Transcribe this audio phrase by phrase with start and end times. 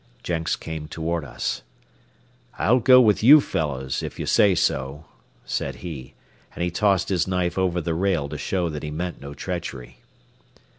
[0.23, 1.61] Jenks came toward us.
[2.57, 5.05] "I'll go with you fellows if you say so,"
[5.45, 6.15] said he,
[6.55, 9.97] and he tossed his knife over the rail to show that he meant no treachery.